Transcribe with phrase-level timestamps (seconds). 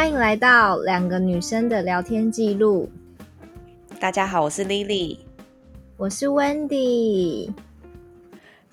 [0.00, 2.90] 欢迎来到两个女生的聊天记录。
[4.00, 5.18] 大家好，我是 Lily，
[5.98, 7.52] 我是 Wendy。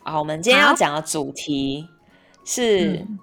[0.04, 1.86] 好，我们今天要讲的主题
[2.46, 3.20] 是、嗯、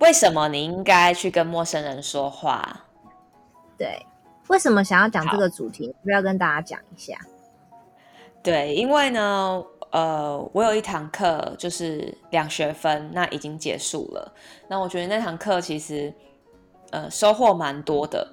[0.00, 2.84] 为什么你应该去跟陌生人说话？
[3.78, 4.04] 对，
[4.48, 5.86] 为什么想要讲这个主题？
[5.86, 7.16] 要不要跟大家讲一下？
[8.42, 9.62] 对，因为呢。
[9.92, 14.32] 呃，我有一堂课就是两学分，那已经结束了。
[14.68, 16.14] 那我觉得那堂课其实
[16.90, 18.26] 呃收获蛮多的。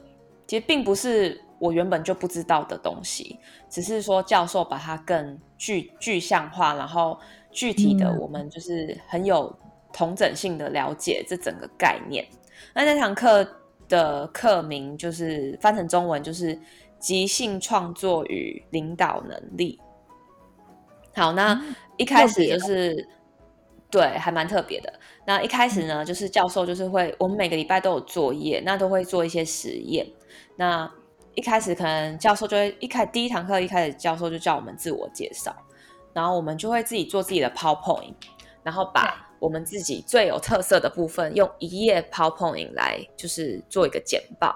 [0.46, 3.38] 其实并不是我原本就不知道的东西，
[3.70, 7.20] 只是说教授把它更具具象化，然后
[7.52, 9.54] 具体的我们就是很有
[9.92, 12.26] 同整性的了解这整个概念。
[12.32, 12.38] 嗯、
[12.76, 13.46] 那那堂课
[13.90, 16.58] 的课名就是翻成中文就是
[16.98, 19.80] 即兴创作与领导能力。
[21.14, 21.60] 好，那
[21.98, 23.08] 一开始就是、嗯、
[23.90, 24.94] 对，还蛮特别的。
[25.26, 30.06] 那一开始呢，就是教授就是会，我们每个礼拜都有作业，那都会做一些实验。
[30.58, 30.92] 那
[31.36, 35.56] 一开始可能教授就会一开第一堂课一开始教授就叫我们自我介绍，
[36.14, 38.14] 然后我们就会自己做自己的 PowerPoint，
[38.64, 44.56] 然后把我们自己最有特色的部分用一页 PowerPoint 来就是做一个简报。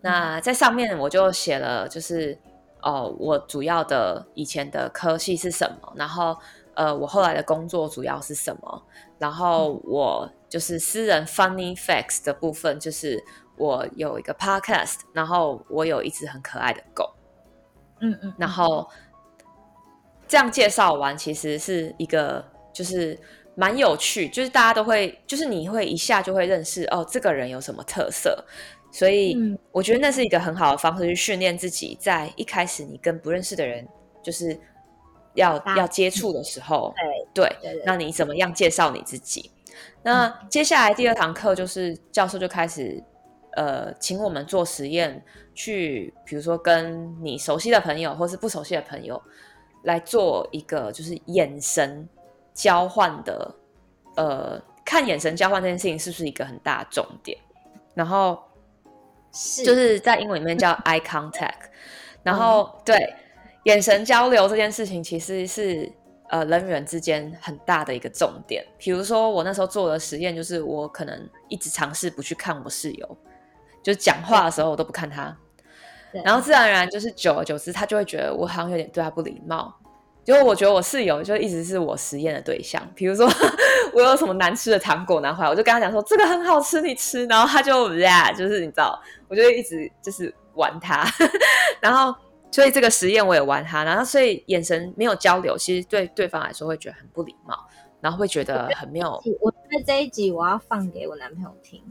[0.00, 2.38] 那在上面我就写了就是。
[2.84, 5.92] 哦，我主要的以前的科系是什么？
[5.94, 6.36] 然后，
[6.74, 8.82] 呃，我后来的工作主要是什么？
[9.18, 13.22] 然后我就是私人 funny facts 的部分，就是
[13.56, 17.12] 我有一个 podcast，然后我有一只很可爱的狗。
[18.00, 18.88] 嗯嗯，然后
[20.26, 23.18] 这样介绍完，其实是一个就是
[23.54, 28.44] 蛮有趣，就是大家都会，就是你会一下就会认识哦，这个人有什么特色。
[28.90, 29.36] 所以
[29.70, 33.86] 我觉得那是一个很好的方式去训练自己，在一开始你跟不认识的人
[34.22, 34.58] 就是
[35.34, 36.94] 要要接触的时候，
[37.34, 39.50] 对对，那你怎么样介绍你自己？
[40.02, 43.02] 那接下来第二堂课就是教授就开始
[43.52, 49.20] 呃，请我们做实验，去比如说跟你熟悉的朋友或是不熟悉的朋友
[49.84, 52.08] 来做一个就是眼神
[52.54, 53.54] 交换的，
[54.16, 57.38] 呃，看眼神交换这件事情是不是一个很大的重点？
[57.94, 58.38] 然后。
[59.34, 61.62] 是，就是在英文里面叫 eye contact，
[62.22, 63.14] 然后、嗯、对
[63.64, 65.90] 眼神交流这件事情，其实是
[66.30, 68.64] 呃人与人之间很大的一个重点。
[68.78, 73.16] 比如说我那时候做的实验，就是我可能一直尝试不去看我室友，
[73.82, 75.36] 就是讲话的时候我都不看他，
[76.24, 79.72] 然后自然而然就是久而久之，他就会觉得我好像有点对他不礼貌。
[80.24, 83.28] 就我觉得我室友就一直是我实验的对象，比如说
[83.92, 88.96] 我有什么难吃的糖果拿回来，我就跟他讲说这个很好吃，你吃，然后他就呀，就是你知道，
[89.26, 91.04] 我就一直就是玩他，
[91.82, 92.14] 然后
[92.52, 97.58] 所以这个实验我也玩他，然后所以眼神没有交流，其实对对方来说会觉得很不礼貌，
[98.00, 99.20] 然后会觉得很没有。
[99.40, 101.82] 我在这一集我要放给我男朋友听，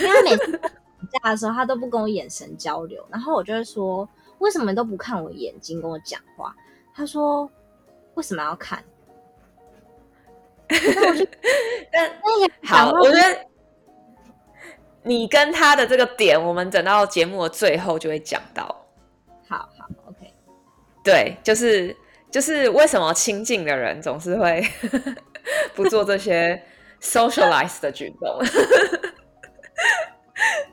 [0.00, 0.68] 因为他每次吵
[1.12, 4.08] 架的时候他都不跟我眼神交流，然后我就会说
[4.38, 6.54] 为什么你都不看我眼睛跟我讲话？
[6.96, 7.50] 他说
[8.14, 8.84] ：“为什么要看？”
[10.70, 11.26] 那我就
[11.90, 12.10] 但
[12.62, 13.46] 好，我觉得
[15.02, 18.83] 你跟他的这个点，我们等到节目的最后就会讲到。
[21.04, 21.94] 对，就是
[22.30, 24.66] 就是为什么亲近的人总是会
[25.76, 26.60] 不做这些
[27.00, 28.38] socialize 的举动？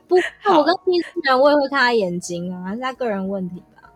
[0.08, 0.16] 不，
[0.50, 3.92] 我跟第四人我也会看他眼睛啊，是他个人问题吧。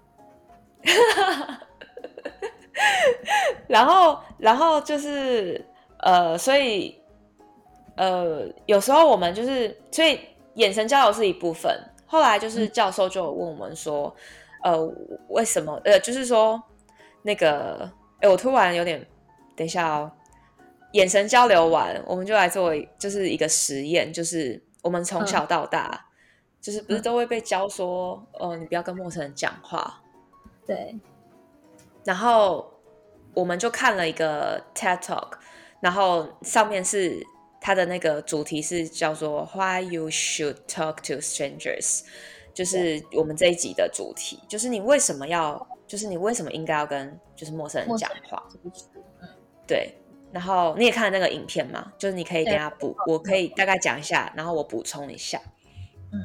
[3.66, 5.64] 然后，然后就是
[5.98, 6.96] 呃，所以
[7.96, 10.20] 呃，有时候我们就是，所以
[10.54, 11.74] 眼神交流是一部分。
[12.06, 14.14] 后来就是教授就问我们说，
[14.66, 14.84] 呃，
[15.28, 15.80] 为什么？
[15.84, 16.60] 呃，就是说
[17.22, 17.88] 那个，
[18.18, 19.06] 哎，我突然有点，
[19.54, 20.10] 等一下哦，
[20.90, 26.02] 眼神交流完，我们就来做就是一个实验，就是我们从小到大，嗯、
[26.60, 30.02] 就是不是都会被教说，哦、呃，你不要跟陌生人讲话，
[30.66, 30.98] 对。
[32.02, 32.68] 然后
[33.34, 35.34] 我们就看了一个 TED Talk，
[35.78, 37.24] 然后上面是
[37.60, 42.02] 它的那个主题是叫做 Why You Should Talk to Strangers，
[42.56, 48.42] 就是我们这一集的主题，就是你为什么要，就是你为什么应该要跟就是陌生人讲话？
[49.66, 49.94] 对。
[50.32, 51.92] 然后你也看了那个影片吗？
[51.98, 55.38] 就是你可以跟他补，我可以大概讲一下，然后我补充一下。
[56.10, 56.18] 嗯，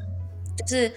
[0.58, 0.90] 就是。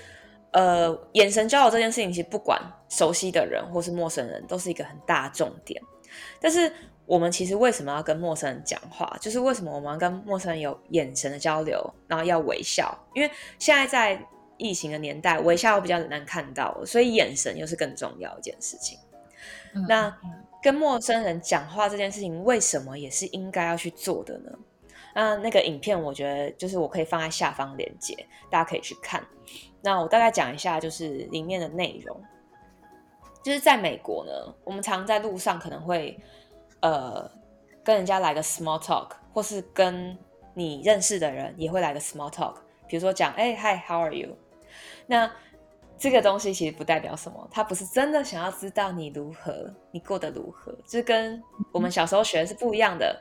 [0.57, 5.83] 呃，眼神交流这件事情，其实不管熟悉的人或是陌生人，都是一个很大的重点。
[6.41, 6.73] 但是，
[7.07, 9.17] 我们其实为什么要跟陌生人讲话？
[9.21, 12.97] 就是为什么我们要跟陌生人有眼神的交流，然后要微笑？
[13.15, 13.29] 因为
[13.59, 14.25] 现在在
[14.65, 18.99] 疫情的年代，微笑比较难看到，所以眼神又是更重要一件事情。
[19.75, 20.17] 嗯、那
[20.63, 24.51] 跟陌生人讲话这件事情，为什么也是应该要去做的呢？
[25.15, 28.17] 那那个影片，我觉得就是我可以放在下方链接，
[28.51, 29.23] 大家可以去看。
[29.83, 32.19] 那我大概讲一下，就是里面的内容。
[33.43, 34.33] 就是在美国呢，
[34.65, 36.19] 我们常在路上可能会
[36.81, 37.31] 呃
[37.85, 40.17] 跟人家来个 small talk，或是跟
[40.55, 42.55] 你认识的人也会来个 small talk。
[42.89, 44.37] 比如说讲，哎，Hi，How are you？
[45.07, 45.31] 那
[45.97, 51.43] 这个东西其实不代表什么，他不是真的想要知道你如何，你过得如何，就是跟
[51.73, 53.19] 我们小时候学的是不一样的。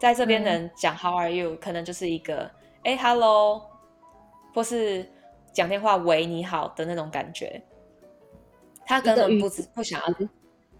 [0.00, 2.50] 在这边的人讲 How are you，可能就是一个
[2.82, 3.62] 哎，Hello，
[4.52, 5.08] 或是
[5.52, 7.62] 讲电话喂你好的那种感觉。
[8.86, 10.14] 他根本不知不想要，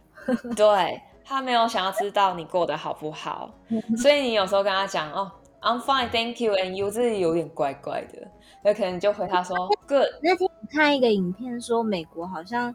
[0.55, 3.55] 对，他没有想要知道你过得好不好，
[3.97, 5.33] 所以你有时候跟他讲哦
[5.63, 8.29] ，I'm fine, thank you, and you，这里有点怪怪的。
[8.65, 9.55] 那可能你就回他说
[9.87, 10.07] ，Good。
[10.23, 12.75] 那天我看一个影片说，美国好像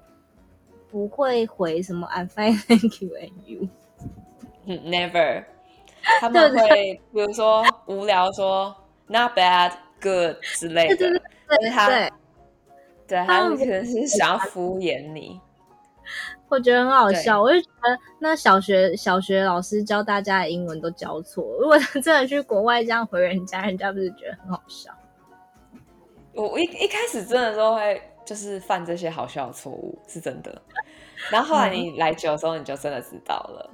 [0.91, 3.67] 不会回什么 I'm fine, thank you, and you。
[4.65, 5.45] 嗯，Never。
[6.21, 8.75] 他们会比如说无聊说
[9.07, 10.95] Not bad, good 之类的。
[10.95, 11.69] 对对对。
[11.71, 12.11] 他对，
[13.07, 15.41] 对他们可能是想要敷衍你。
[16.49, 21.43] 我觉得很好笑，我就觉得那小学小学老师教大家的英文都教错。
[21.59, 24.91] 如果真的去国外这样回人家，人家不是觉得很好笑？
[26.33, 30.61] 我一一开始真的都会就是犯这些好笑的错误，是真的。
[31.31, 33.69] 然后后来你来久的时候，你就真的知道了。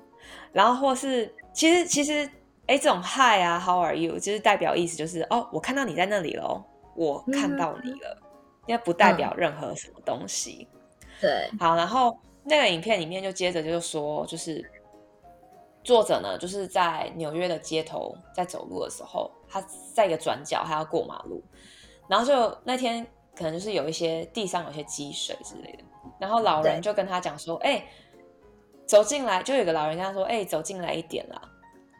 [0.51, 2.29] 然后或是其实其实
[2.65, 6.63] 哎，这种 Hi 啊，How are you，就是代表意思就是哦，我看到你在那里喽，
[6.95, 8.17] 我看到你了，
[8.65, 10.67] 因为不代表任何什么东西。
[11.21, 14.63] 对，好，然后那个影片里面就接着就说，就是
[15.83, 19.63] 作者呢，就是在纽约的街头在走路的时候，他
[19.93, 21.43] 在一个转角，他要过马路。
[22.07, 23.05] 然后就那天
[23.35, 25.83] 可能就是有一些地上有些积水之类的，
[26.19, 27.87] 然后老人就跟他讲说：“哎、欸，
[28.85, 31.41] 走进来。”就有个老人跟他说：“哎、欸，走进来一点啦。”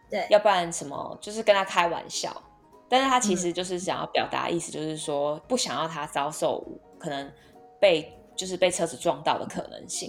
[0.09, 2.31] 对，要不然什么就是跟他开玩笑，
[2.87, 6.63] 但是他其实就是想要表达意思，就是说不想要他遭受
[6.99, 7.29] 可能
[7.79, 10.07] 被就是被车子撞到的可能性，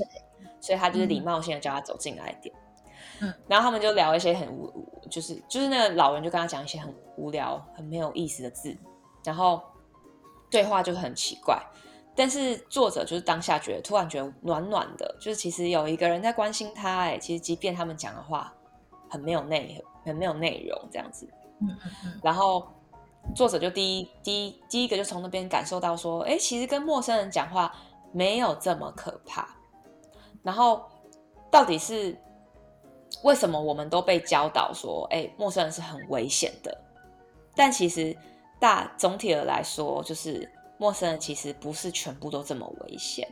[0.60, 2.54] 所以他就是礼貌性的叫他走进来一点。
[3.22, 4.70] 嗯，然后他们就聊一些很无，
[5.10, 8.76] 就是就是那个老人就跟他讲一些很无聊、很没有意思的字，
[9.25, 9.62] 然后。
[10.50, 11.60] 对话就很奇怪，
[12.14, 17.00] 但是作者就是当下觉得突然觉得暖暖的，就是其实有一个人在关心他。
[17.00, 18.52] 哎，其实即便他们讲的话
[19.10, 21.28] 很没有内很没有内容这样子，
[21.60, 22.20] 嗯嗯嗯。
[22.22, 22.66] 然后
[23.34, 27.75] 作者就第一第一第一个就从那边感受到说，哎，其实跟陌生人讲话
[28.12, 29.49] 没有这么可怕。
[30.42, 30.84] 然后
[31.50, 32.16] 到底是
[33.25, 36.76] 为什么我们都被教导说，哎，陌生人是很危险的？
[37.54, 38.16] 但其实。
[38.58, 43.28] 大总体的来说，就是陌生人其实不是全部都这么危险。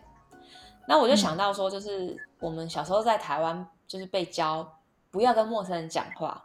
[0.87, 4.67] 那我就想到说，就是我们小时候在台湾，就是被教
[5.11, 6.45] 不要跟陌生人讲话。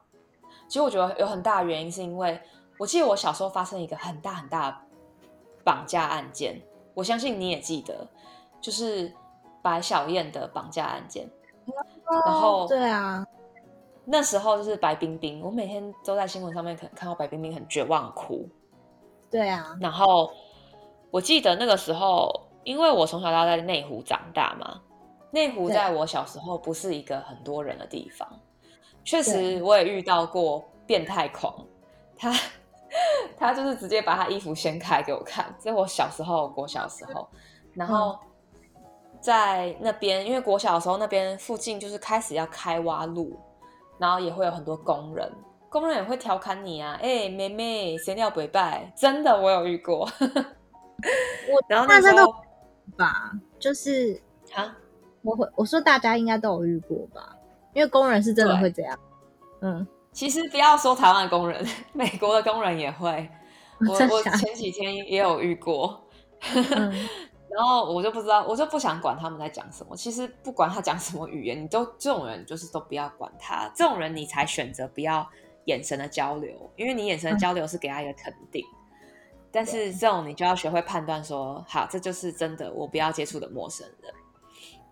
[0.67, 2.39] 其实我觉得有很大的原因，是因为
[2.77, 4.77] 我记得我小时候发生一个很大很大的
[5.63, 6.61] 绑架案件，
[6.93, 8.07] 我相信你也记得，
[8.61, 9.13] 就是
[9.61, 11.29] 白小燕的绑架案件。
[12.25, 13.25] 然后，对啊，
[14.05, 18.47] 那时候就是白冰冰，我每天都在新闻上面可能看到白冰冰很绝望哭。
[19.31, 20.31] 对啊，然后
[21.11, 22.31] 我记得那个时候，
[22.63, 24.81] 因为我从小到大在内湖长大嘛，
[25.31, 28.27] 内湖在我小时候不是一个很多人的地方。
[29.03, 31.55] 确实，我也遇到过变态狂，
[32.17, 32.33] 他
[33.38, 35.55] 他就是直接把他衣服掀开给我看。
[35.59, 37.27] 这是我小时候，国小时候，
[37.74, 38.17] 然后
[39.21, 43.39] 在那边，因为国小的时候那边附近就是开始要开挖路，
[43.98, 45.31] 然后也会有很多工人。
[45.69, 48.91] 工人也会调侃你啊，哎、欸，妹妹，谁料不拜？
[48.95, 49.99] 真的，我有遇过。
[49.99, 52.33] 我 然后那时候
[52.97, 54.21] 吧，就是
[54.53, 54.75] 啊，
[55.21, 57.35] 我会我说大家应该都有遇过吧，
[57.73, 58.99] 因为工人是真的会这样。
[59.61, 63.29] 嗯，其实不要说台湾工人， 美国的工人也会。
[63.88, 66.03] 我我前几天也有遇过，
[66.53, 66.91] 嗯、
[67.49, 69.95] 然后我就不知道，我就不想管他们在讲什么。
[69.95, 75.25] 其实不管他讲什么语言，你都这种人就是都不要管他，这种人你才选择不要。
[75.69, 84.13] 眼神的交流，因为你眼神的交流是给他一个肯定，嗯、但是这种你就要学会判断说，好，这就是真的，我不要接触的陌生人。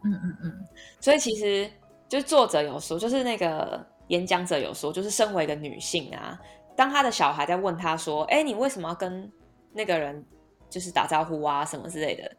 [0.03, 0.65] 嗯嗯嗯。
[1.01, 1.69] 所以其实
[2.07, 6.39] 就作者有说，就是那个演讲者有说，就是身为一个女性啊，
[6.75, 9.31] 当她的小孩在问她说，哎，你为什么要跟
[9.74, 10.24] 那个人
[10.69, 12.31] 就是打招呼啊什么之类的，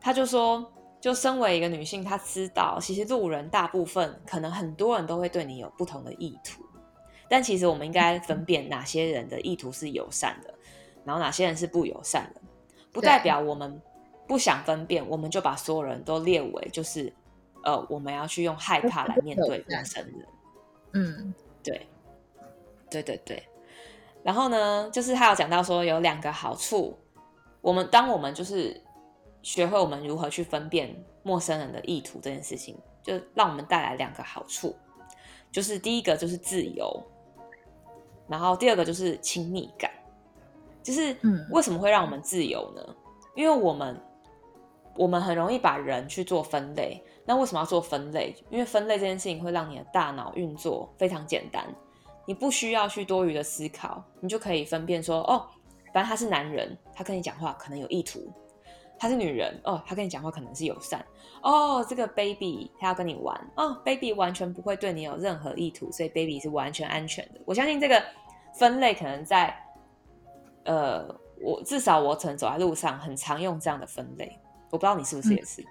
[0.00, 6.62] 她就说，就身为一个女性，她知道其实路人大部分可能很多人都会对你有不同的意图。
[7.32, 10.52] 但其实我们应该分辨哪些人的意图是友善的，
[11.02, 12.42] 然后哪些人是不友善的，
[12.92, 13.80] 不代表我们
[14.28, 17.10] 不想分辨，我们就把所有人都列为就是，
[17.64, 20.26] 呃，我们要去用害怕来面对陌生人。
[20.92, 21.88] 嗯，对，
[22.90, 23.42] 对对对。
[24.22, 26.94] 然后呢，就是他有讲到说有两个好处，
[27.62, 28.78] 我们当我们就是
[29.40, 34.76] 学会我们如何去分辨陌生人的意图这件事情，就让我们带来两个好处，
[35.50, 37.02] 就是第一个就是自由，
[38.32, 39.88] 然后第二个就是亲密感。
[40.82, 41.16] 就是
[41.50, 42.82] 为什么会让我们自由呢？
[43.36, 43.96] 因为我们
[44.96, 47.00] 我们很容易把人去做分类。
[47.24, 48.34] 那为什么要做分类？
[48.50, 51.64] 因为分类这件事情会让你的大脑运作非常简单，
[52.26, 55.46] 你不需要去多余的思考，你就可以分辨说，哦，
[55.94, 58.18] 反正他是男人，他跟你讲话可能有意图；
[58.98, 61.00] 他是女人，哦，他跟你讲话可能是友善。
[61.42, 67.40] 哦，这个 baby 他要跟你玩，哦，baby 完全不会对你有任何意图，所以 baby 是完全安全的。
[67.44, 68.02] 我相信这个
[68.54, 69.54] 分类可能在，
[70.64, 71.06] 呃，
[71.40, 74.38] 我至少我曾走在路上很常用这样的分类，
[74.70, 75.62] 我不知道你是不是也是。
[75.62, 75.66] 嗯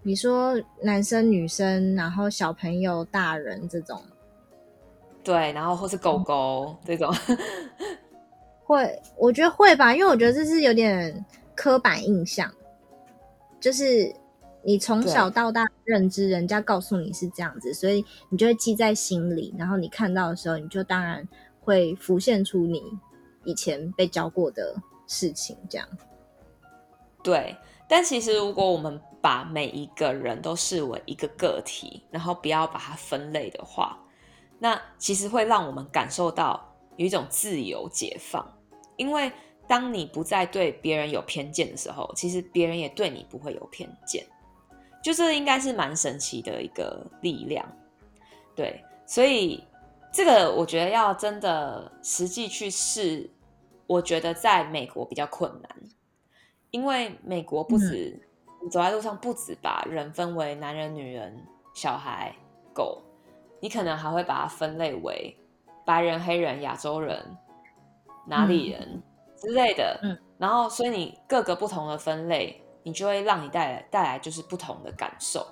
[0.00, 4.00] 你说男生、女生，然后小朋友、大人这种，
[5.24, 7.12] 对，然后或是狗狗、嗯、这种，
[8.64, 11.22] 会，我觉得会吧，因为我觉得这是有点
[11.54, 12.50] 刻板印象，
[13.60, 14.10] 就是
[14.68, 21.26] 你从小到大认知，人家告诉你是这样子，所以你就会记在心里，然后你看到的时候，你就当然
[21.58, 22.82] 会浮现出你
[23.44, 25.88] 以前被教过的事情，这样。
[27.22, 27.56] 对，
[27.88, 33.98] 但其实如果我们把每一个人都视为一个个体，然后不要把它分类的话，
[34.58, 38.46] 那其实会让我们感受到有一种自由解放。
[38.98, 39.32] 因为
[39.66, 44.22] 当你不再对别人有偏见的时候，其实别人也对你不会有偏见。
[45.02, 47.64] 就是应该是蛮神奇的一个力量。
[48.54, 49.64] 对，所以
[50.12, 53.30] 这个我觉得要真的实际去试，
[53.86, 55.70] 我觉得在美国比较困难，
[56.70, 58.24] 因为美国不止、嗯。
[58.60, 61.40] 你走在路上，不止把人分为男人、女人、
[61.74, 62.34] 小孩、
[62.74, 63.00] 狗，
[63.60, 65.32] 你可能还会把它分类为
[65.86, 67.24] 白人、黑人、亚洲人、
[68.26, 69.00] 哪里人
[69.36, 70.00] 之类的。
[70.02, 75.46] 嗯，然后所以你各个不同的分类，你就会让你带来带来就是不同的感受。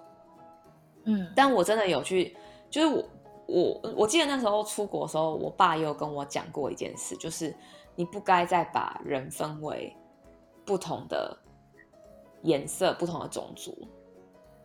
[1.05, 2.37] 嗯，但我真的有去，
[2.71, 3.05] 就是我
[3.47, 7.55] 我我记得那时候出国的时候，我爸又跟我讲过一件事，就是
[7.95, 9.95] 你不该再把人分为
[10.65, 11.37] 不同的。
[12.43, 13.77] 颜色不同的种族，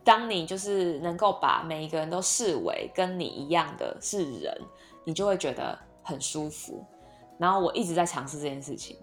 [0.04, 4.56] 当你就是能够把每一个人都视为跟你一样的是人，
[5.04, 6.84] 你就会觉得很舒服。
[7.38, 8.96] 然后我一直在尝试这件事情，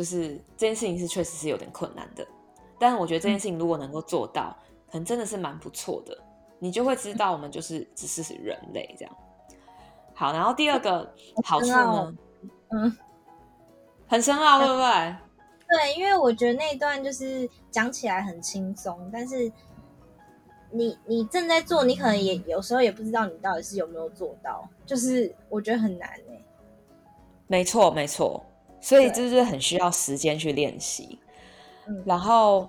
[0.00, 2.26] 就是这件事情是确实是有点困难的，
[2.78, 4.56] 但是我觉得这件事情如果能够做到，
[4.90, 6.16] 可能真的是蛮不错的。
[6.58, 9.14] 你就会知道我们就是只是人类这样。
[10.14, 11.14] 好，然后第二个
[11.44, 12.16] 好处呢，
[12.70, 12.96] 嗯，
[14.08, 15.16] 很深奥，对不对？
[15.68, 19.52] 对，因为我觉得那一段就是讲起来很轻松，但是
[20.70, 26.42] 你你正在做，你可能也有时候也不知道你到底是有没有做到，就是我觉得很难哎。
[27.48, 28.42] 没错，没错，
[28.80, 31.18] 所以就是很需要时间去练习。
[32.04, 32.68] 然后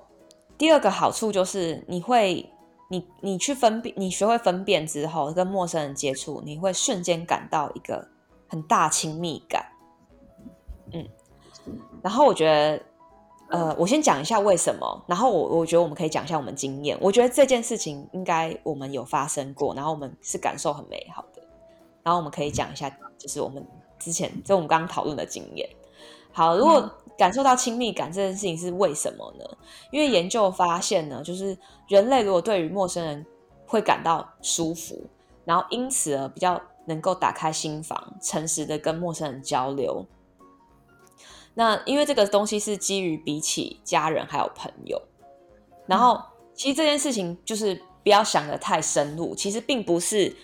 [0.57, 2.49] 第二个好处就是你会，
[2.89, 8.07] 你你去分辨，你学会分辨之后，跟陌生人接触，你会瞬间感到一个
[8.47, 9.65] 很大亲密感。
[10.93, 11.07] 嗯，
[12.01, 12.83] 然后我觉得。
[13.53, 16.97] 呃，我先讲一下为什么，然后我我觉得我们可以讲一下我们经验。
[17.01, 21.43] 我觉得这件事情应该我们有发生过，然后我们是感受很美好的。
[22.01, 23.61] 然后我们可以讲一下，就是我们
[23.99, 25.69] 之前就我们刚刚讨论的经验。
[26.31, 29.45] 好，如果感受到亲密感这件事情是为什么呢？
[29.91, 31.57] 因为研究发现呢，就是
[31.88, 33.25] 人类如果对于陌生人
[33.67, 35.05] 会感到舒服，
[35.45, 40.05] 然后因此而比较能够打开心房，诚实的跟陌生人交流。
[41.53, 45.00] 那因为这个东西是基于比起家人还有朋友，
[45.85, 46.19] 然后
[46.53, 50.35] 其实这件事情就是不要想的太深入，其实并不是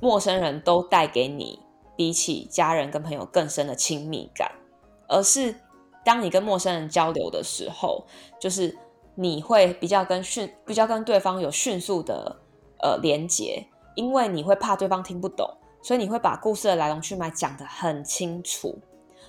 [0.00, 1.58] 陌生人都带给你
[1.96, 4.52] 比起家人跟朋友更深的亲密感，
[5.08, 5.54] 而是
[6.04, 8.04] 当你跟陌生人交流的时候，
[8.40, 8.76] 就是
[9.14, 12.36] 你会比较跟迅比较跟对方有迅速的
[12.82, 15.48] 呃连接，因为你会怕对方听不懂，
[15.82, 18.78] 所以你会把故事的来龙去脉讲得很清楚。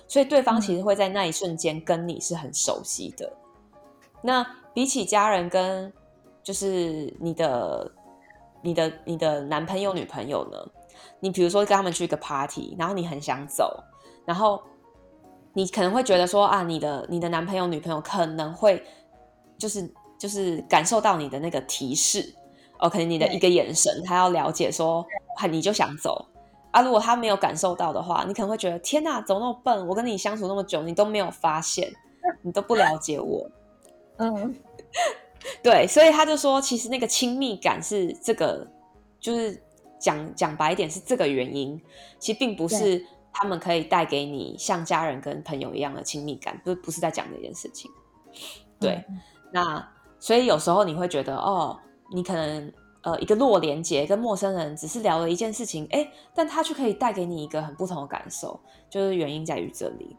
[0.08, 3.32] 所以对方其实会在那一瞬间跟你是很熟悉的。
[4.22, 5.92] 那比起家人跟
[6.42, 7.90] 就是你的、
[8.62, 10.58] 你的、你的男朋友、女朋友呢？
[11.18, 13.82] 你比如说跟他们去一个 party，然后你很想走，
[14.24, 14.62] 然后
[15.56, 18.84] 你可能会觉得说啊，你的、你的男朋友、女朋友可能会
[19.56, 22.34] 就是就是感受到你的那个提示
[22.78, 25.02] 哦，可能你的一个眼神，他要了解说，
[25.38, 26.26] 啊，你就想走。
[26.72, 29.88] 啊，如果他没有感受到的话，你可能会觉得天哪，怎么那么笨？
[29.88, 31.90] 我跟你相处那么久，你都没有发现，
[32.42, 33.50] 你都不了解我。
[34.18, 34.54] 嗯，
[35.64, 38.66] 对，所以他就说，其实那个亲密感是这个，
[39.18, 39.58] 就是
[39.98, 41.80] 讲讲白一点是这个原因，
[42.18, 43.02] 其实并不是
[43.38, 47.90] 他们可以带给你像家人跟朋友一样的亲密感，不不是在讲这件事情。
[48.80, 49.20] 对，嗯、
[49.52, 49.88] 那
[50.18, 51.78] 所以有时候你会觉得哦，
[52.10, 60.16] 你可能呃一个弱连接跟陌生人只是聊了一件事情，哎，但他却可以带给你一个很不同的感受，就是原因在于这里。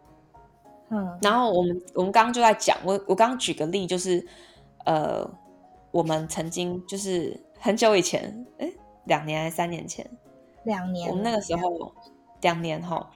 [0.89, 4.23] 嗯，然后我们我们刚刚就在讲，我我刚刚举个例，就是
[4.85, 5.27] 呃，
[5.89, 8.71] 我们曾经就是很久以前，哎，
[9.05, 10.07] 两年还是三年前？
[10.65, 11.09] 两年。
[11.09, 11.91] 我们那个时候
[12.41, 13.09] 两年哈，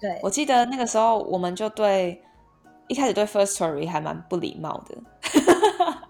[0.00, 2.22] 对，我记得那个时候我们就对
[2.88, 4.96] 一开始对 Firstory 还蛮不礼貌的。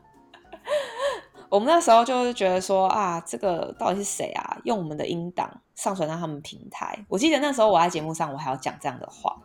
[1.49, 4.59] 我们那时候就是觉得说啊，这个到底是谁啊？
[4.65, 6.99] 用我们的音档上传到他们平台。
[7.09, 9.37] 我记得那时候我在节目上我还要讲这样的话，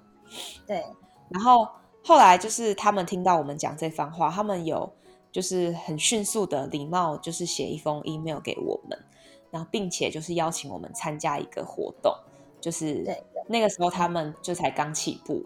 [0.66, 0.84] 对。
[1.30, 1.68] 然后
[2.04, 4.92] 后来就是他们听到我们讲这番话，他们有
[5.32, 9.00] 就是很迅速的礼貌，就是写一封 email 给我们，
[9.52, 12.14] 然后并且就是邀请我们参加一个活动，
[12.62, 13.04] 就是
[13.48, 15.44] 那个时候他们就才刚起步，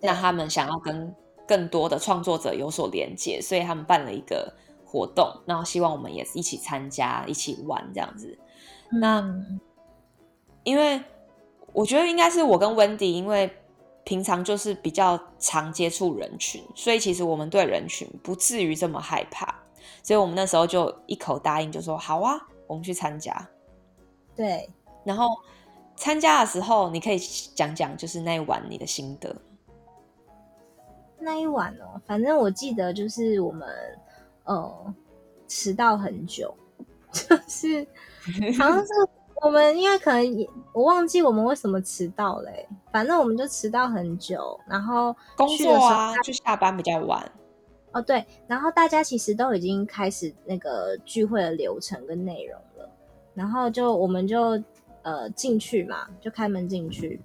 [0.00, 1.14] 那他们想要跟
[1.46, 4.50] 更多的创作者有所连接，所以他们办了一个
[4.86, 8.38] 活动，然后希望我们也一起参加，一起玩这样子。
[8.90, 9.60] 那、嗯、
[10.62, 11.02] 因为
[11.72, 13.50] 我觉得应该是我跟 Wendy 因为。
[14.06, 19.46] 平常就是比较常接触人群，所以其实我们对人群不至于这么害怕，
[20.02, 23.48] 所以我们那时候就一口答应，就说好啊，我们去参加。
[24.36, 24.68] 对，
[25.06, 25.28] 然后
[25.96, 27.18] 参加的时候，你可以
[27.54, 29.34] 讲讲就是那一晚你的心得。
[31.18, 33.68] 那一晚哦，反正我记得就是我们
[34.44, 34.94] 呃
[35.48, 36.54] 迟到很久，
[37.12, 37.86] 就是
[38.58, 38.88] 好像是。
[39.42, 47.30] 我们因为可能我忘记我们为什么迟到嘞、欸，反正我们就迟到很久，然后工作啊，就下班比较晚。
[47.92, 52.90] 哦，对，然后大家其实都已经开始那个聚会的流程跟内容了，
[53.34, 54.58] 然后就我们就
[55.04, 57.20] 呃进去嘛，就开门进去。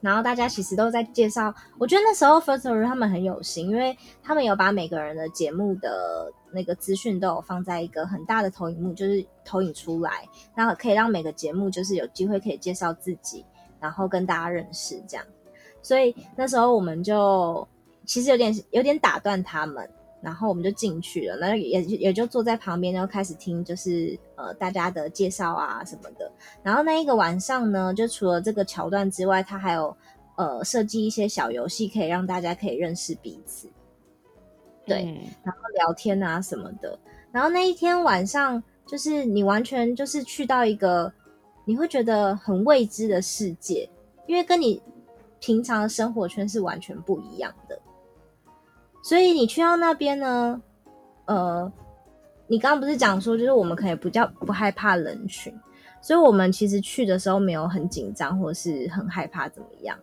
[0.00, 13.44] 然后大家其实都在介绍，我觉得那时候 Firstory 他们很有心，因为他们有把每个人的节目的那个资讯都有放在一个很大的投影幕，就是投影出来，然后可以让每个节目就是有机会可以介绍自己，
[13.78, 15.24] 然后跟大家认识这样。
[15.82, 17.68] 所以那时候我们就
[18.04, 19.88] 其实有点有点打断他们。
[20.22, 26.30] 然后我们就进去了，然后也也就坐在旁边，然后开始听，就是呃大家的介绍啊什么的。
[26.62, 29.94] 然后那一个晚上呢，就除了这个桥段之外，他还有
[30.36, 33.68] 呃设计一些小游戏，可以让大家可以认识彼此。
[34.86, 36.96] 对，嗯、然后聊天啊什么的。
[37.32, 41.12] 然后那一天晚上，就是你完全就是去到一个
[41.64, 43.90] 你会觉得很未知的世界，
[44.28, 44.80] 因为跟你
[45.40, 47.81] 平常的生活圈是完全不一样的。
[49.02, 50.62] 所以你去到那边呢，
[51.26, 51.70] 呃，
[52.46, 55.52] 你刚刚不是讲说，就是我们可以不叫不害怕人群，
[56.00, 59.98] 所以我们其实去的时候没有很紧张或是很害怕怎么样，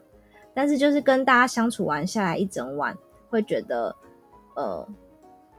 [0.54, 2.94] 但是就是跟大家相处完下来一整晚，
[3.30, 3.96] 会觉得
[4.58, 4.86] 呃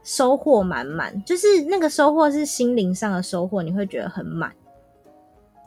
[0.03, 4.53] 收获满满，就是那个收获是心灵上的收获，你会觉得很满，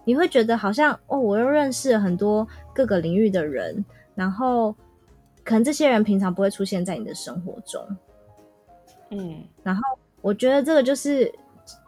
[0.05, 3.85] 你会觉得好像哦，我又认识了很多各个领域的人，
[4.15, 4.73] 然后。
[5.45, 7.87] 可能这些人平常不会出现在你的生活中，
[9.11, 9.83] 嗯，然后
[10.23, 11.31] 我觉得这个就是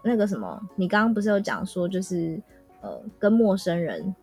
[0.04, 2.38] 那个什么，你刚刚不是有讲说，就是
[2.82, 4.14] 呃，跟陌生人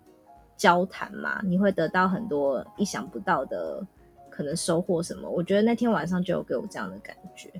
[0.55, 3.83] 交谈嘛，你会得到很多意想不到的
[4.29, 5.27] 可能收获什么。
[5.27, 7.51] 我觉得那天晚上就有给我这样的感觉。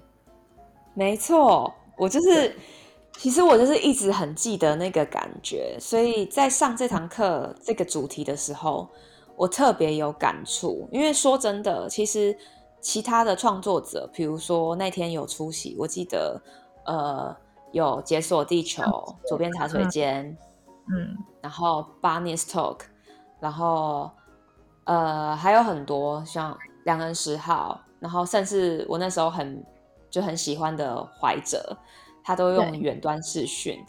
[0.94, 2.56] 没错，我就是，
[3.14, 8.88] 其实我就是一直很记得那个感觉，所以在上这堂课这个主题的时候。
[9.44, 12.34] 我特别有感触，因为说真的，其实
[12.80, 16.42] 其他的创作者，比如说那天有出席，我记得
[16.86, 17.36] 呃
[17.74, 18.82] 有解锁地球、
[19.28, 20.26] 左边茶水间，
[20.88, 22.84] 嗯，然后 Barney's Talk，
[23.42, 24.10] 然后
[24.86, 29.62] 呃还有很多像两人十号，然后甚至我那时候很
[30.10, 31.76] 就很喜欢的怀哲，
[32.24, 33.84] 他都用远端视讯。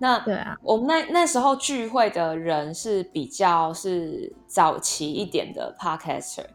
[0.00, 6.46] 那对啊，我们那那时候聚会的人是比较是早期一点的 podcaster，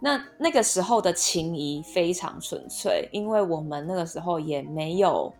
[0.00, 5.32] 那那个时候的情谊非常纯粹，因为我们那个时候也没有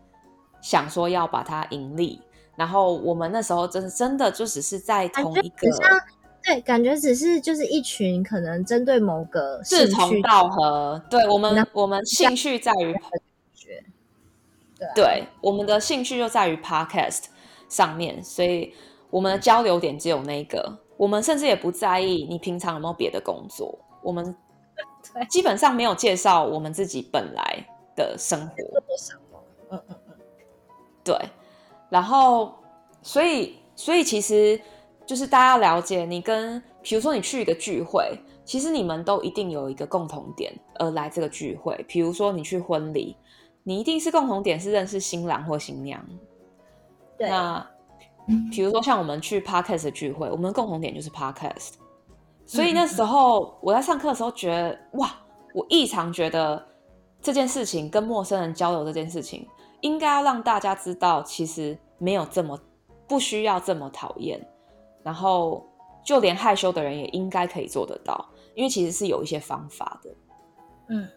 [0.62, 2.22] 想说要把它盈利，
[2.54, 5.66] 然后我们那时候真的真的就只是在同一个，
[6.44, 12.94] 对，感觉只是就是一群可能针对某个志同道合，对我们我们兴趣在于，
[14.78, 17.24] 对，对，我们的兴趣就在于 podcast。
[17.70, 18.74] 上面，所以
[19.08, 20.78] 我们的交流点只有那个。
[20.98, 23.78] 我们甚至也不在意你平常有没有别的工作。
[24.02, 24.36] 我们
[25.30, 28.54] 基本上没有介绍我们自己本来的生活。
[29.70, 30.14] 嗯嗯嗯，
[31.02, 31.16] 对。
[31.88, 32.54] 然后，
[33.00, 34.60] 所以所以其实
[35.06, 41.82] 就是大家要了解，你跟比如说你去一个聚会，其实你们都一定有一个共同点而来这个聚会。
[41.88, 43.16] 比如说你去婚礼，
[43.62, 46.04] 你一定是共同点是认识新郎或新娘。
[47.20, 47.28] 对。
[47.28, 47.64] 那
[48.50, 51.74] 比如说像我们去 Podcast 的聚会，我们的共同点就是 Podcast。
[52.46, 55.10] 所以那时候我在上课的时候觉得，哇，
[55.52, 56.66] 我异常觉得
[57.20, 59.46] 这件事情跟陌生人交流这件事情，
[59.82, 62.58] 应该要让大家知道，其实没有这么
[63.06, 64.40] 不需要这么讨厌，
[65.02, 65.64] 然后
[66.02, 70.10] 就连害羞的人也应该可以做得到，因为其实是有一些方法的。
[70.88, 71.08] 嗯，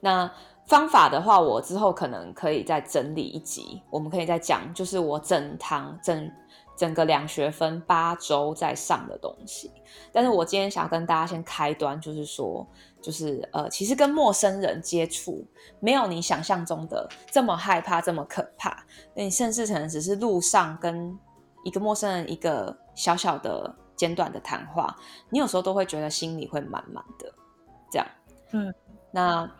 [0.00, 0.30] 那
[0.68, 6.30] 方法的话，我之后可能可以再整理一集，我们可以再讲，就是我整堂整。
[6.76, 9.68] 整个两学分八周在上的东西，
[10.12, 12.64] 但是我今天想要跟大家先开端，就是说，
[13.02, 15.44] 就是呃，其实跟陌生人接触
[15.80, 18.84] 没有你想象中的这么害怕，这么可怕。
[19.12, 21.18] 那你甚至可能只是路上跟
[21.64, 24.96] 一个陌生人一个小小的简短的谈话，
[25.30, 27.34] 你有时候都会觉得心里会满满的。
[27.90, 28.06] 这样，
[28.52, 28.72] 嗯，
[29.10, 29.50] 那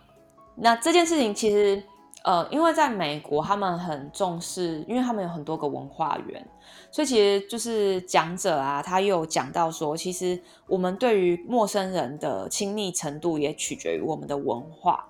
[0.60, 1.82] 那这件事情其实。
[2.24, 6.46] 呃，因为在美国，他们很重视，因为他们有很多个文化园，
[6.90, 15.08] 所以其实就是讲者啊，他又有讲到说，其实我们对于陌生人的亲密程度也取决于我们的文化。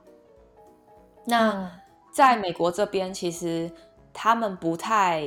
[1.25, 1.69] 那
[2.13, 3.73] 在美国这边，其实
[4.13, 5.27] 他们不太，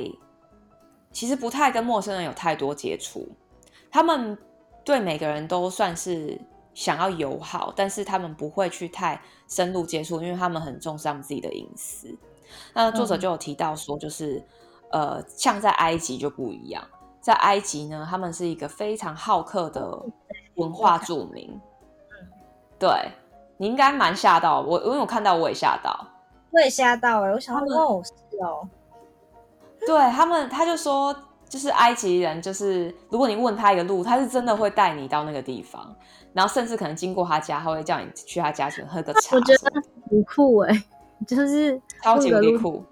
[1.10, 3.28] 其实不太跟陌生人有太多接触，
[3.90, 4.38] 他们
[4.84, 6.40] 对每个人都算是。
[6.74, 12.16] 想要友好，但是他们不会去太深入接触，因为他们很重视他们自己的隐私。
[12.72, 14.36] 那作者就有提到说，就是、
[14.90, 16.82] 嗯、呃，像在埃及就不一样，
[17.20, 20.02] 在埃及呢，他们是一个非常好客的
[20.54, 21.60] 文化著名。
[22.10, 22.28] 嗯，
[22.78, 22.90] 对，
[23.58, 26.06] 你应该蛮吓到我，因为我看到我也吓到，
[26.50, 28.68] 我也吓到哎、欸，我想说哦，是哦，
[29.86, 31.14] 对他们，他就说。
[31.52, 35.94] 就是埃及人，就是如果你问他一个路，他是真的会带你到那个地方，
[36.32, 39.36] 然后甚至可能经过他家，他会叫你去他家去喝个茶。
[39.36, 39.70] 我觉得
[40.08, 40.84] 很酷哎、欸，
[41.26, 42.82] 就是超级酷，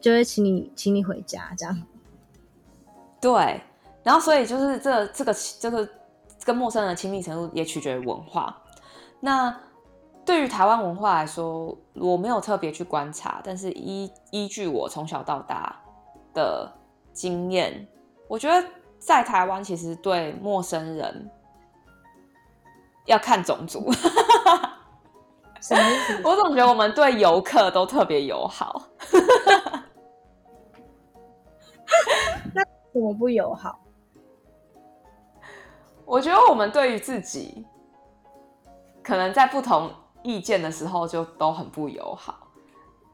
[0.00, 1.82] 就会请你请你回家这样。
[3.22, 3.60] 对，
[4.02, 5.88] 然后所以就是这这个这个
[6.44, 8.60] 跟陌生人的亲密程度也取决于文化。
[9.20, 9.56] 那
[10.24, 15.80] 对于台湾文化来说，我没有特别去观察，但是依依据我从小到大
[16.34, 16.72] 的。
[17.16, 17.88] 经验，
[18.28, 21.30] 我觉得在台湾其实对陌生人
[23.06, 23.90] 要看种族，
[25.62, 26.20] 什么意思？
[26.22, 28.82] 我总觉得我们对游客都特别友好，
[32.52, 33.80] 那怎么不友好？
[36.04, 37.66] 我觉得我们对于自己，
[39.02, 39.90] 可能在不同
[40.22, 42.45] 意见的时候就都很不友好。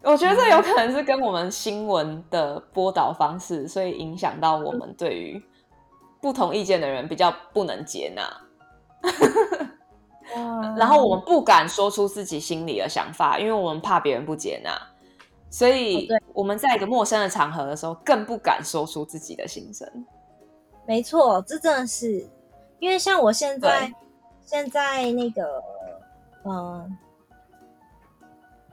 [0.05, 5.41] 我觉得这有可能是跟我们新闻的播导方式，所以影响到我们对于
[6.21, 8.23] 不同意见的人比较不能接纳。
[10.77, 14.77] 然后我们不敢说出自己心里的想法，因为我们怕别人不接纳，
[15.51, 19.89] 所以我们在一个陌生的场合的时候，更不敢说出自己的心声。
[20.87, 22.29] 没错，这真的是
[22.81, 23.93] 因为像我现在
[24.45, 25.63] 现在那个
[26.45, 26.99] 嗯。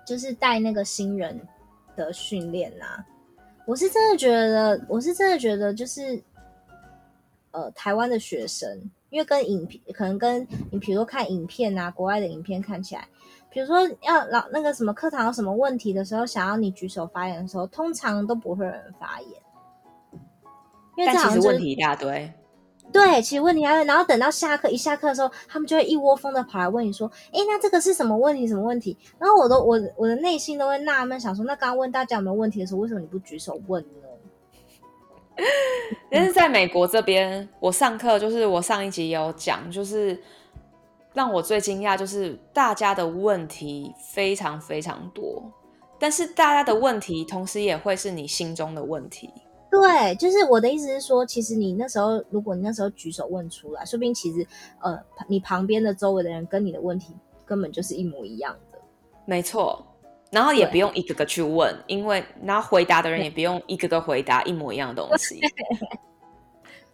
[0.10, 1.40] 就是带那个新人
[1.96, 3.06] 的训练呐，
[3.68, 6.20] 我是真的觉得，我是真的觉得，就是
[7.52, 8.68] 呃，台湾的学生，
[9.12, 10.42] 因为跟影片，可能跟
[10.72, 13.08] 你，比如说看影片啊，国外的影片看起来，
[13.52, 19.30] 比如说要老那个什么课堂有什么问题的时候，想要你举手发言的时候，通常都不会有人发言，
[20.98, 22.34] 因为这好像、就是、但其实问题一大堆。
[22.92, 28.48] 对，其实问题还会，然后等到下课一下课的时候，他们就会一窝蜂的跑来问你说：“哎，那这个是什么问题？
[28.48, 33.90] 什么问题？”然后我都我我的内心都会纳闷，想说：“那刚刚问大家有没有问题的时候，为什么你不举手问呢？”
[36.12, 40.22] 但是在美国这边，我上课就是我上一集也有讲，就是
[41.14, 45.42] 让我最惊讶，就是大家的问题非常非常多，
[45.98, 49.30] 但是大家的问题同时也会是你心中的问题。
[49.72, 54.46] 对，就是我的意思是说，其实你那时候，如果你那时候举手问出来，说不定其实，
[54.82, 57.14] 呃，你旁边的周围的人跟你的问题
[57.46, 58.80] 根本就是一模一样的。
[59.26, 59.86] 没错，
[60.32, 65.40] 然后也不用一个个去问，因为然后回答的人也不用一个个回答一模一样的东西。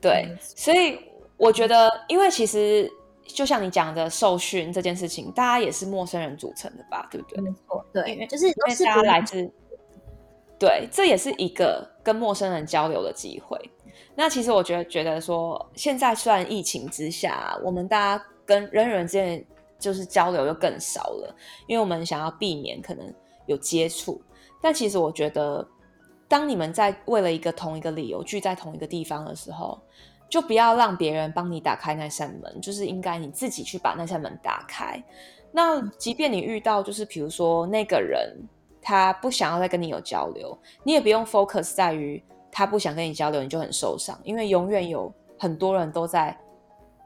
[0.01, 0.99] 对，对，所以
[1.37, 2.91] 我觉得，因为其实
[3.25, 7.41] 就像你讲的受训这件事情，大家也是陌生人组成的吧，对不对？
[7.41, 9.49] 没错，对，就是都是大家来自。
[10.59, 13.59] 对，这也是一个跟陌生人交流的机会。
[14.13, 19.43] 那其实我觉得，觉得说，现在虽然疫情之下，我们大家跟人与人之间
[19.79, 21.35] 就是交流又更少了，
[21.67, 23.11] 因为我们想要避免可能
[23.47, 24.21] 有接触。
[24.61, 25.67] 但其实我觉得，
[26.27, 29.79] 当你们在为了一个同一个理由聚在同一个地方的时候，
[30.29, 35.03] 就不要让别人帮你打开那扇门，就是应该你自己去把那扇门打开。
[35.51, 38.35] 那即便你遇到，就是比如说那个人
[38.87, 46.37] 他不想要再跟你有交流，你也不用 focus 在于他不想跟你交流，你就很受伤，因为永远有很多人都在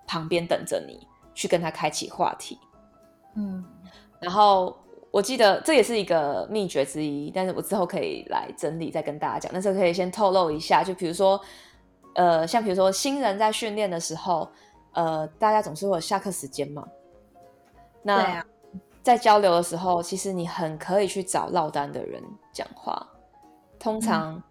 [0.06, 2.60] 旁边等着你去跟他开启话题。
[3.38, 3.64] 嗯，
[4.20, 4.78] 然后
[5.10, 9.50] 我记得这也是一个秘诀之一，但是我之后可以来整理再跟大家讲。
[9.54, 11.40] 但是可以先透露一下，就比如说，
[12.16, 14.50] 呃，像比如说新人在训练的时候，
[14.92, 16.86] 呃，大家总是会有下课时间嘛。
[18.04, 18.44] 那
[19.02, 23.08] 在交流的时候，其实你很可以去找落单的人讲话，
[23.80, 24.42] 通常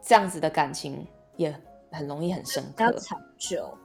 [0.00, 1.54] 这样子的感情也
[1.90, 3.76] 很容易很深刻，要长久。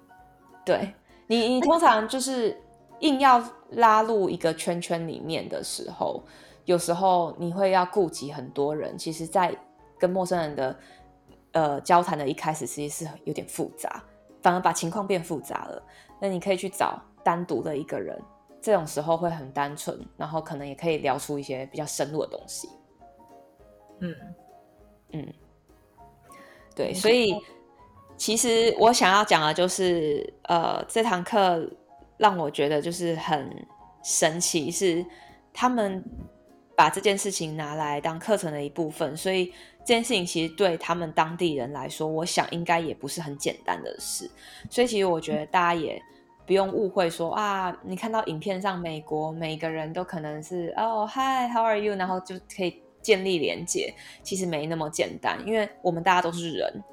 [0.63, 0.93] 对
[1.27, 2.55] 你，你通常就是
[2.99, 6.23] 硬要拉入一个圈圈里面的时候，
[6.65, 8.97] 有时候你会要顾及很多人。
[8.97, 9.55] 其实，在
[9.99, 10.75] 跟陌生人的
[11.51, 14.03] 呃交谈的一开始，其实是有点复杂，
[14.41, 15.83] 反而把情况变复杂了。
[16.19, 18.21] 那你可以去找单独的一个人。
[18.65, 22.67] 这种时候会很单纯，然后可能也可以聊出一些比较深入的东西。
[23.99, 24.15] 嗯
[25.11, 25.33] 嗯，
[26.75, 27.39] 对，所以
[28.17, 31.69] 其实我想要讲的就是，呃，这堂课
[32.17, 33.55] 让我觉得就是很
[34.03, 35.05] 神奇，是
[35.53, 36.03] 他们
[36.75, 44.27] 把这件事情拿来当课程的一部分，所以这件事情其实对他们当地人来说，我想应该也不是很简单的事。
[44.71, 46.01] 所以其实我觉得大家也。
[46.45, 51.95] 不用误会说啊，你看到影片上美国每一个人都可能是哦，Hi，How are you？
[51.95, 56.83] 然后就可以建立连接，其实没那么简单，因为我们大家都是人，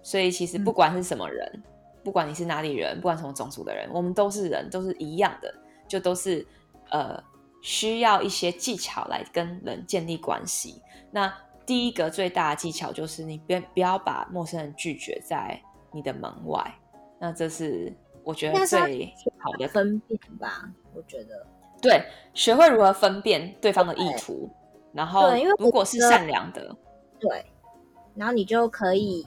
[0.00, 1.62] 所以其实不管是什么人，嗯、
[2.04, 5.52] 不管你是哪里人，不管什么种族的人，我们都是人，都是一样的，
[5.88, 6.46] 就都是
[6.90, 7.20] 呃
[7.62, 10.80] 需要一些技巧来跟人建立关系。
[11.10, 11.32] 那
[11.66, 16.72] 第一个最大的技巧就是你别不要把陌生人拒绝在你的门外，
[17.18, 17.92] 那这是。
[18.24, 21.46] 我觉得最好的分辨吧，我觉得
[21.80, 22.04] 对，
[22.34, 24.50] 学会如何分辨对方的意图，
[24.92, 26.76] 然后如果是善良的，
[27.18, 27.44] 对，
[28.14, 29.26] 然后你就可以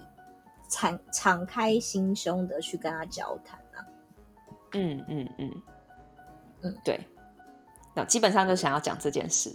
[0.70, 3.86] 敞敞开心胸的去跟他交谈啊。
[4.74, 5.52] 嗯嗯嗯
[6.62, 7.00] 嗯，对。
[7.96, 9.52] 那基本上就想要讲这件事，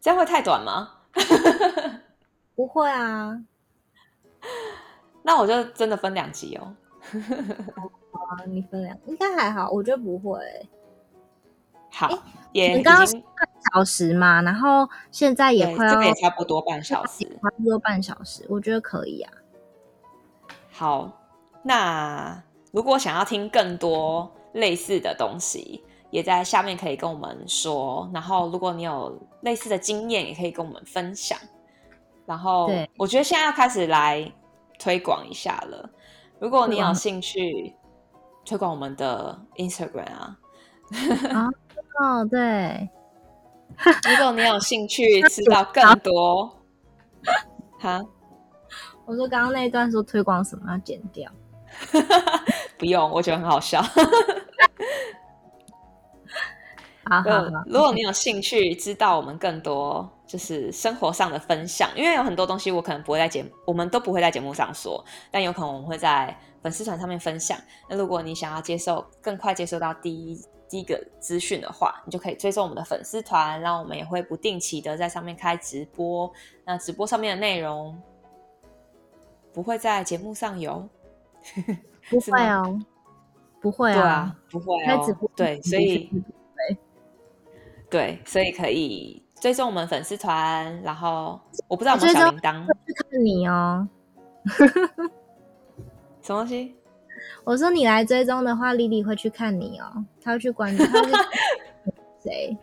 [0.00, 0.90] 这样会太短吗？
[2.56, 3.38] 不会啊，
[5.22, 6.74] 那我就真的分两集哦。
[8.34, 10.68] 啊，你分两应该还好，我觉得不会、欸。
[11.90, 12.18] 好，欸、
[12.52, 19.32] 也你刚刚半小时嘛，然后现在也快要，这个也差不多半小时，差不多半小时，我觉得可以啊。
[20.72, 21.12] 好，
[21.62, 22.42] 那
[22.72, 28.10] 如果想要听更多类似的东西，也在下面可以跟我们说。
[28.12, 31.38] 然后，如果你有类似的经验，也可以跟我们分享。
[32.26, 34.32] 然后，对我觉得现在要开始来
[34.80, 35.88] 推广一下了。
[36.40, 37.72] 如果你有兴趣。
[38.44, 40.38] 推广我们的 Instagram 啊！
[42.00, 42.88] 哦，对。
[44.08, 46.48] 如果你有兴趣知道更多，
[47.80, 48.00] 哈，
[49.04, 51.28] 我说刚刚那一段说推广什么要剪掉，
[52.78, 53.82] 不用，我觉得很好笑。
[57.06, 66.38] 好好好，如果你有兴趣知道我们更多，就是生活上的分享，因为有很多东西我可能不会在节目，我们都不会在节目上说，但有可能我们会在。
[66.64, 67.58] 粉丝团上面分享。
[67.90, 76.32] 那如果你想要接受更快接收到第一第一个资讯的话，你就可以追踪我们的粉丝团，然后我们也会不定期的在上面开直播。
[76.64, 78.00] 那直播上面的内容
[79.52, 80.88] 不会在节目上有，
[82.08, 82.80] 不会哦，
[83.60, 86.10] 不会啊，对啊，不会哦，开直播对，所以
[86.56, 86.78] 对，
[87.90, 92.66] 对，所以可以追踪我们粉丝团，然后我不知道我们小铃铛，
[93.10, 93.86] 看你哦。
[96.24, 96.74] 什么东西？
[97.44, 101.12] 我说你来追踪的话，莉莉会去看你哦，她会去关注他是
[102.22, 102.56] 谁？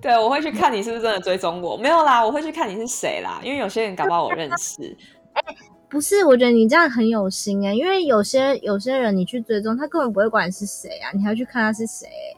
[0.00, 1.76] 对，我会去看你是不是真的追踪我。
[1.76, 4.96] 没有啦，我会去看你是谁啦，因为有些人搞不好我认识。
[5.34, 5.56] 哎、欸，
[5.88, 12.36] 不是，我觉得你这样很有心哎、欸，因为有些有些人你去追踪，他根本不会管你是谁啊，你还要去看他是谁、欸。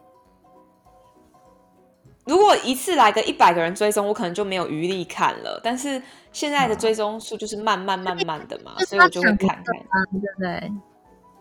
[2.24, 5.60] 如果一次来个一百个人追踪，我可能就没有余力看了。
[5.62, 6.00] 但是
[6.32, 9.64] 现在的追踪数就是慢慢慢慢的嘛，嗯、所以我就会看看，
[10.10, 10.72] 对不对？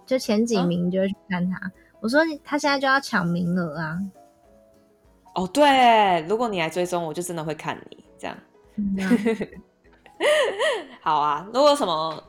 [0.06, 1.56] 就前几名就会去看他。
[1.56, 3.98] 啊、我说他现在就要抢名额啊！
[5.36, 8.38] 哦，对，如果你来追踪，我就真的会看你这样。
[8.76, 9.10] 嗯啊、
[11.02, 12.22] 好啊，如果什么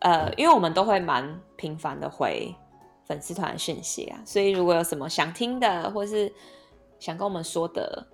[0.00, 2.52] 呃，因为我们都会蛮频繁的回
[3.06, 6.32] 粉丝团讯息啊，所以如果有什么想听的，或是。
[7.00, 8.06] 想跟我们说的，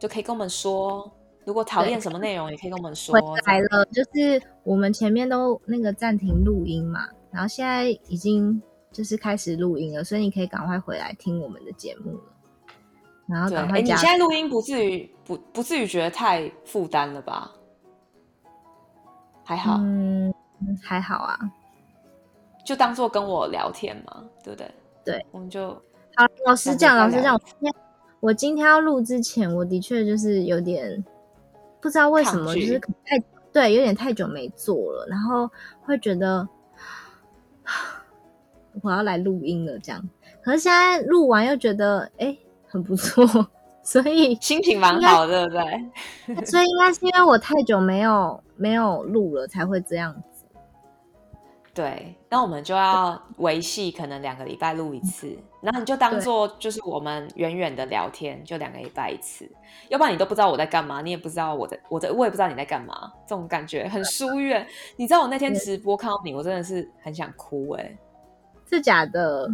[0.00, 1.08] 就可以跟我们说。
[1.44, 3.14] 如果讨厌什么内容，也可以跟我们说。
[3.14, 8.60] 回来了，就是我们前面都那个暂停录音嘛，然后现在已经
[8.92, 12.24] 就是开始录音了，所以你可以赶快回来听我们的节目了。
[13.26, 17.50] 然后赶快，哎，你现在录音不至于不不至于觉得太负担了吧？
[19.42, 20.32] 还好，嗯，
[20.82, 21.38] 还好啊，
[22.64, 24.70] 就当做跟我聊天嘛，对不对？
[25.04, 25.70] 对，我们就
[26.14, 26.26] 好。
[26.44, 27.74] 老师这样，老师讲，我今天
[28.20, 31.04] 我今天要录之前，我的确就是有点
[31.80, 33.18] 不知道为什么，就是太
[33.52, 35.50] 对，有点太久没做了，然后
[35.82, 36.48] 会觉得
[38.82, 40.08] 我要来录音了这样。
[40.42, 42.36] 可是现在录完又觉得，哎。
[42.72, 43.26] 很不错，
[43.82, 45.58] 所以 心情蛮好的，对
[46.28, 46.46] 不对？
[46.46, 50.29] 所以应该是因为我太久没有没有录了，才会这样子。
[51.80, 59.50] 对，那我们就要维系，可能两个礼拜录一次，然后你就当做就是我们远远的聊天，就两个礼拜一次。
[59.88, 64.66] 要不然你都不知道我在干嘛，你也不知道我的我的我也不知道你在干嘛，这种感觉很疏远。
[64.96, 67.98] 你知道我那天直播看到你，我真的是很想哭哎、欸，
[68.68, 69.48] 是假的。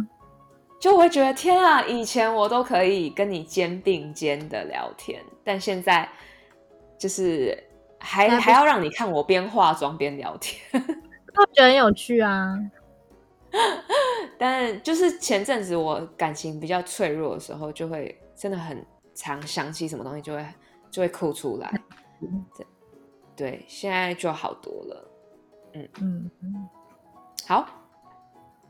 [0.77, 6.09] 就我会觉得天啊，以前我都可以跟你肩并肩的聊天，但现在
[6.97, 7.57] 就是
[7.99, 10.61] 还还要让你看我边化妆边聊天，
[11.37, 12.57] 我觉得很有趣啊。
[14.37, 20.45] 但就是前阵子我感情比较脆弱的时候，就会真的很常想起什么东西就会
[20.91, 21.71] 就会哭出来。
[22.55, 22.67] 对
[23.35, 25.11] 对，现在就好多了。
[25.73, 26.69] 嗯嗯嗯，
[27.47, 27.67] 好，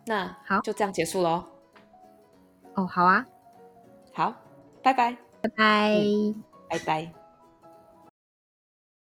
[0.05, 1.43] 那好，就这样结束喽。
[2.75, 3.25] 哦，好啊，
[4.13, 4.33] 好，
[4.83, 5.95] 拜拜，拜拜，
[6.69, 7.16] 拜拜。